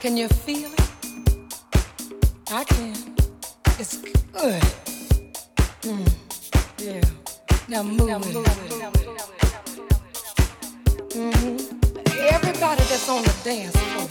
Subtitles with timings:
[0.00, 0.80] Can you feel it?
[2.50, 2.96] I can.
[3.78, 3.98] It's
[4.32, 4.62] good.
[5.82, 6.08] Mm.
[6.78, 7.02] Yeah.
[7.68, 8.08] Now move.
[8.08, 8.46] Now move.
[11.12, 11.56] Mm-hmm.
[12.18, 14.08] Everybody that's on the dance floor,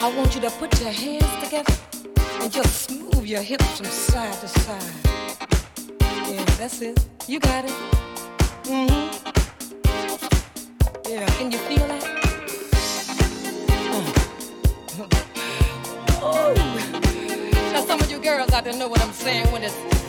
[0.00, 1.74] I want you to put your hands together
[2.40, 4.82] and just move your hips from side to side.
[6.32, 6.98] Yeah, that's it.
[7.28, 7.70] You got it.
[8.64, 9.28] Mm-hmm.
[11.08, 12.17] Yeah, can you feel that?
[18.36, 20.07] Girls out there know what I'm saying when it's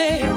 [0.00, 0.29] say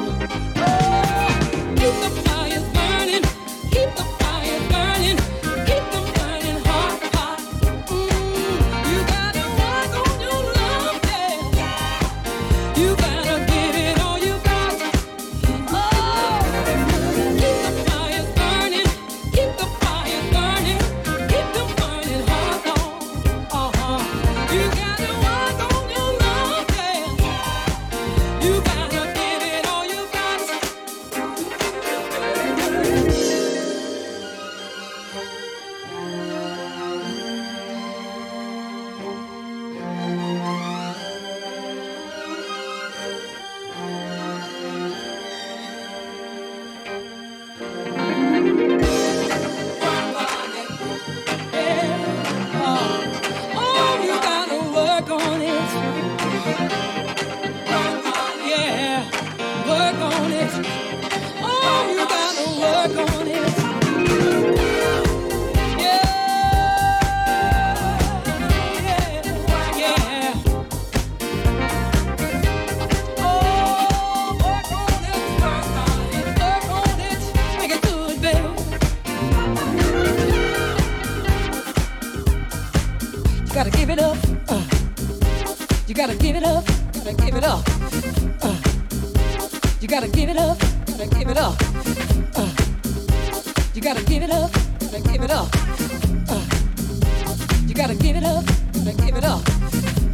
[97.88, 99.42] gotta give it up, gotta give it up.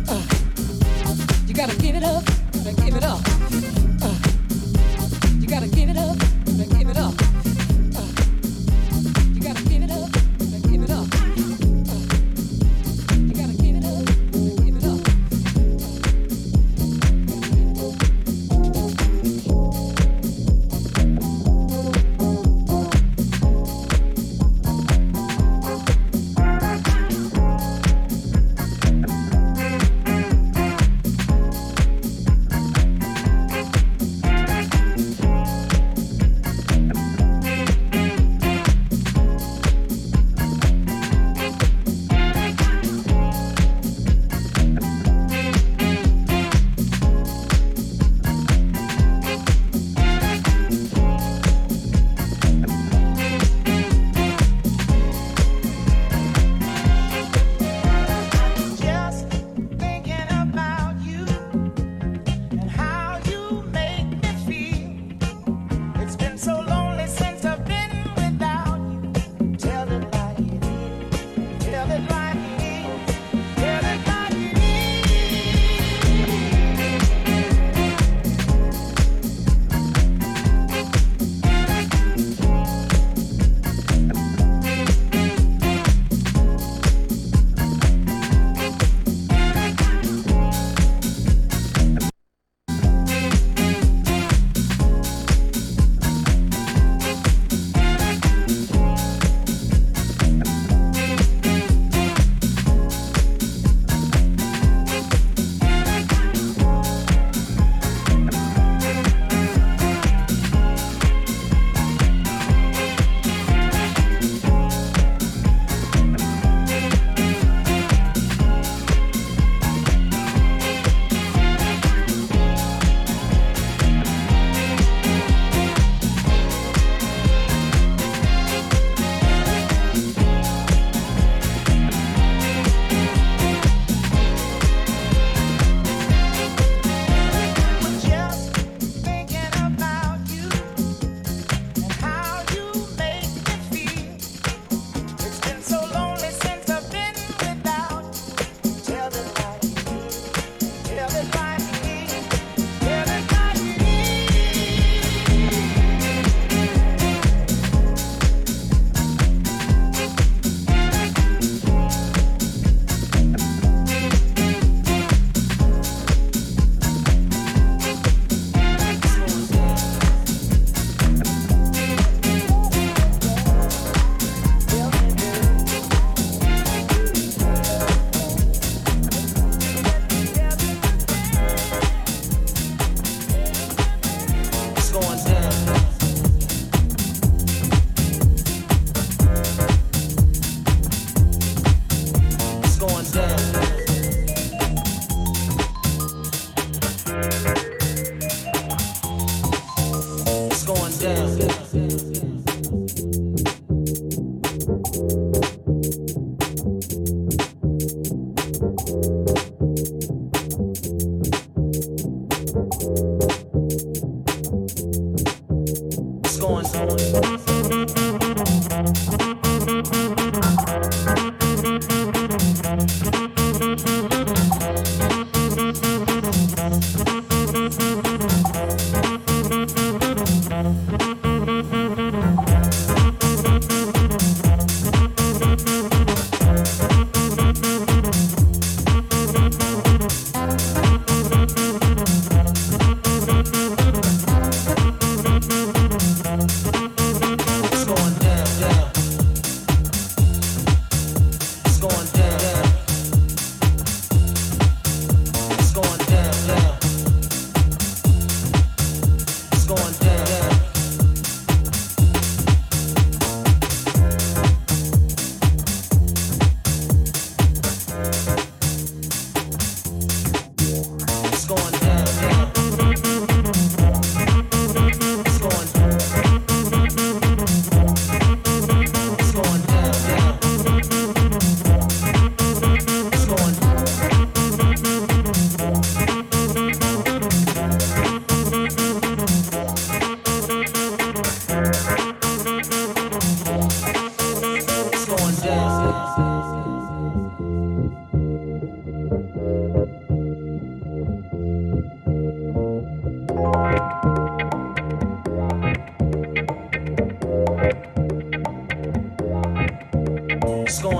[0.09, 0.23] Uh,
[1.45, 2.25] you gotta give it up,
[2.63, 3.28] gotta give it up.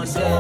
[0.06, 0.39] 我。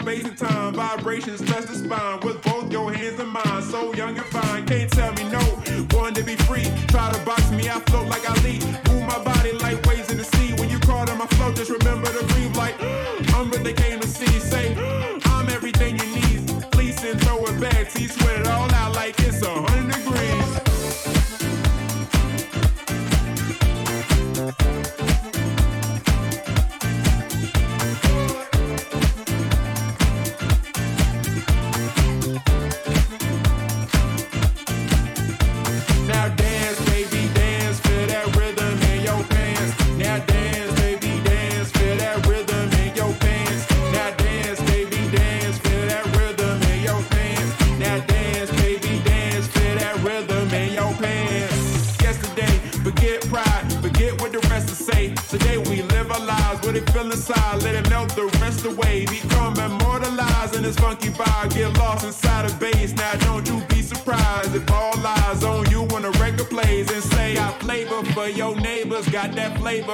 [0.00, 0.74] Space and time.
[0.74, 3.62] Vibrations touch the spine with both your hands and mine.
[3.62, 4.49] So young and fine,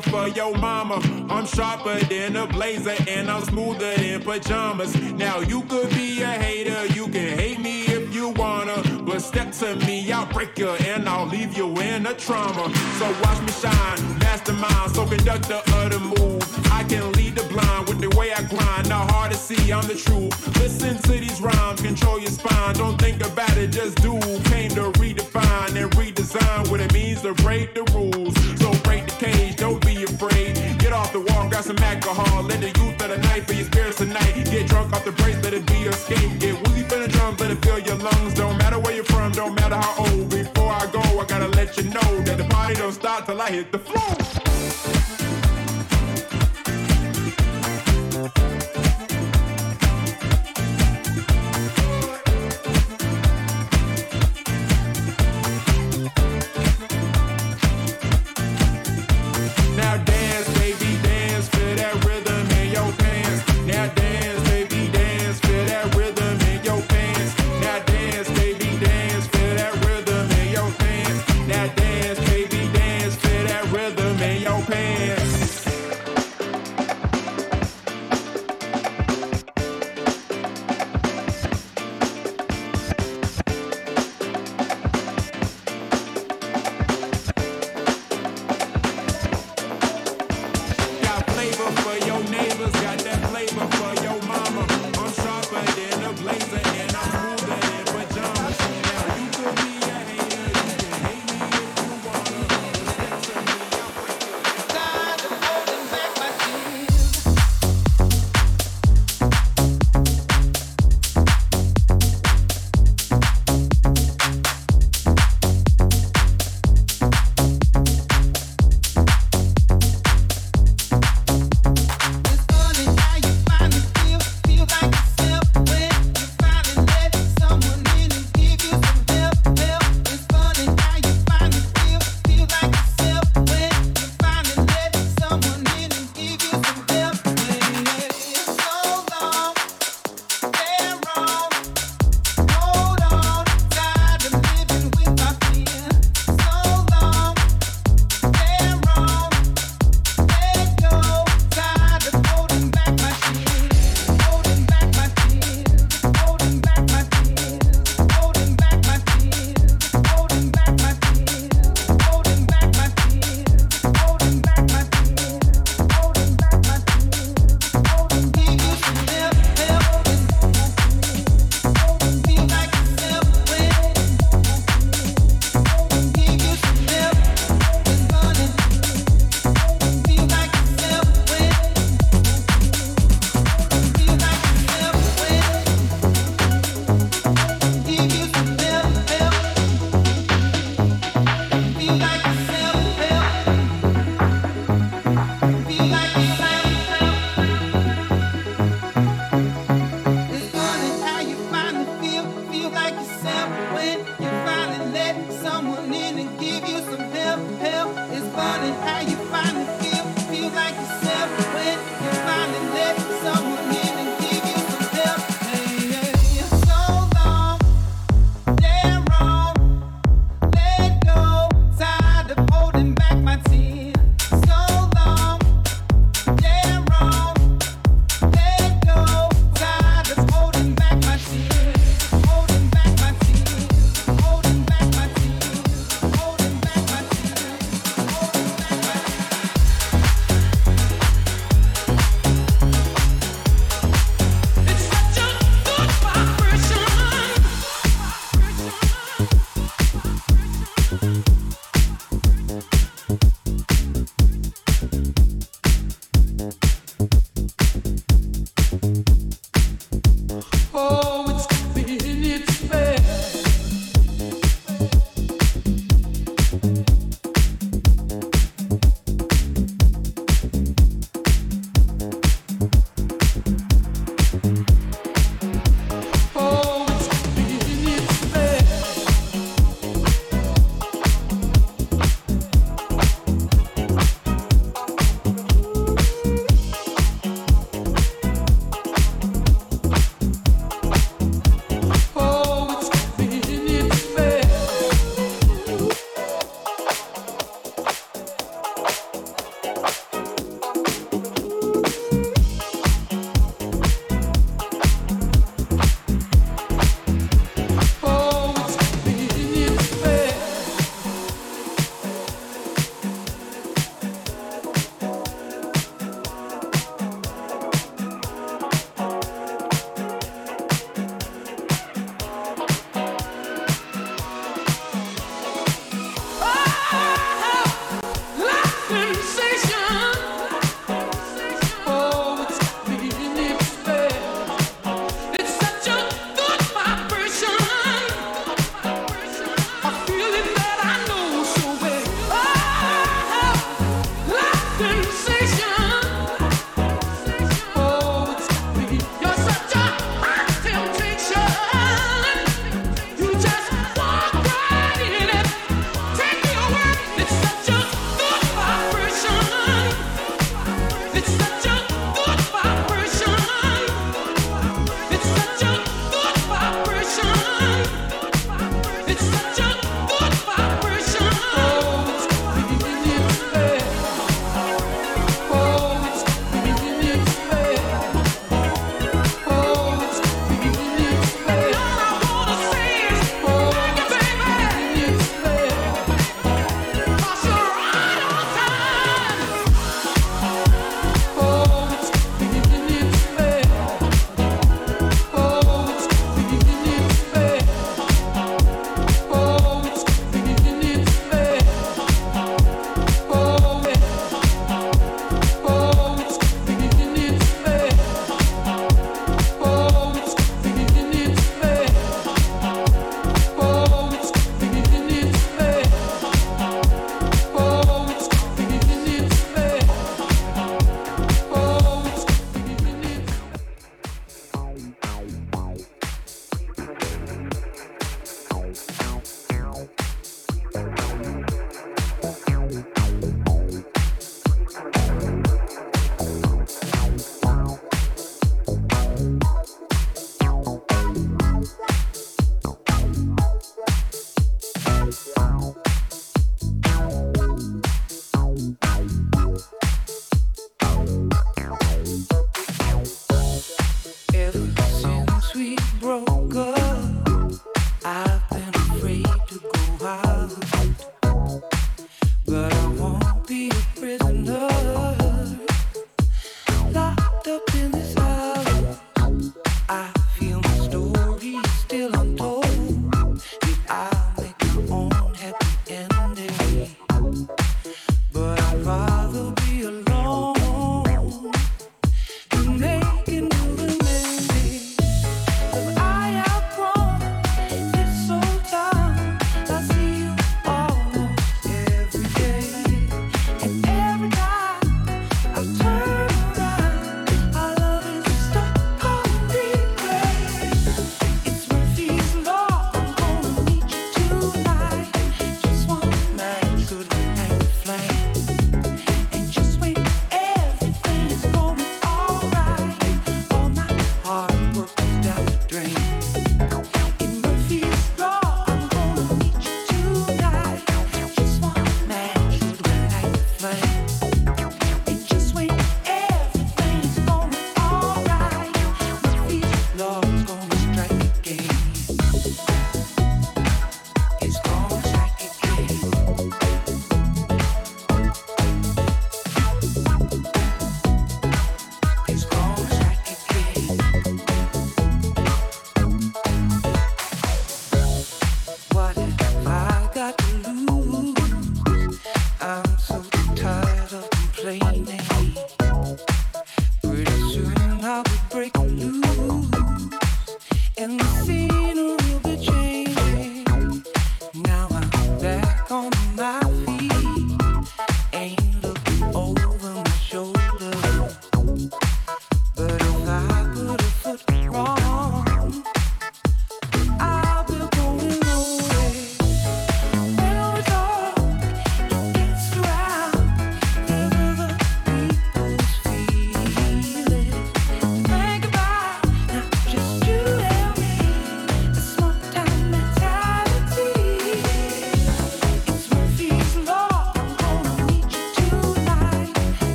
[0.00, 1.00] for your mama.
[1.28, 4.94] I'm sharper than a blazer and I'm smoother than pajamas.
[5.12, 9.52] Now you could be a hater, you can hate me if you wanna, but step
[9.52, 12.72] to me, I'll break you and I'll leave you in a trauma.
[12.98, 16.72] So watch me shine, mastermind, so conductor of the move.
[16.72, 19.86] I can lead the blind with the way I grind, not hard to see, I'm
[19.86, 20.32] the truth.
[20.58, 24.18] Listen to these rhymes, control your spine, don't think about it, just do.
[24.50, 27.84] Came to redefine and redesign what it means to break the
[31.52, 34.32] grab some alcohol, let the youth of the night for your spirits tonight.
[34.50, 36.40] Get drunk off the brace, let it be your escape.
[36.40, 38.32] Get woozy for the drums, let it fill your lungs.
[38.34, 40.30] Don't matter where you're from, don't matter how old.
[40.30, 43.50] Before I go, I gotta let you know that the party don't stop till I
[43.50, 45.11] hit the floor.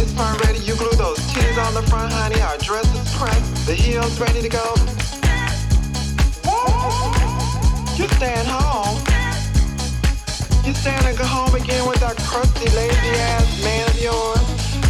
[0.00, 2.40] It's turned ready, you glue those titties on the front, honey.
[2.40, 4.74] Our dress is pressed, the heels ready to go.
[7.98, 8.94] You staying home.
[10.64, 14.38] You staying to go home again with that crusty, lazy ass man of yours.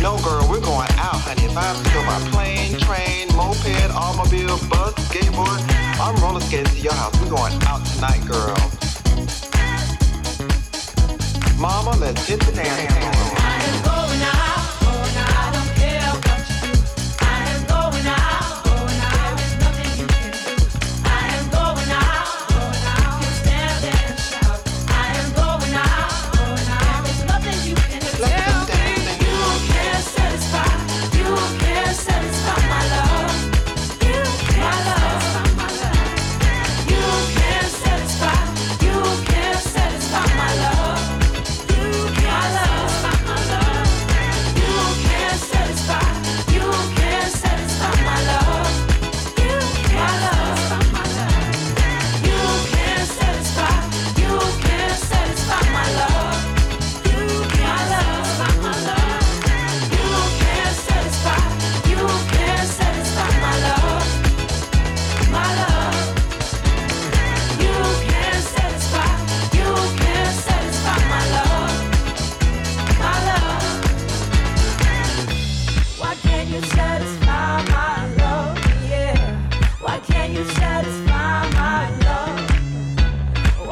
[0.02, 1.44] No, girl, we're going out, honey.
[1.44, 5.64] If I have to go by plane, train, moped, automobile, bus, skateboard,
[5.98, 7.18] I'm roller skating to your house.
[7.20, 8.60] We're going out tonight, girl.
[11.58, 13.97] Mama, let's hit the dance floor.